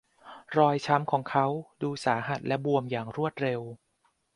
[0.57, 1.45] รอยช้ำของเขา
[1.81, 3.61] ดูสาหัสและบวมอย่างรวดเร็ว